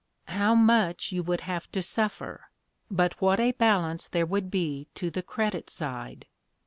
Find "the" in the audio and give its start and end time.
5.11-5.21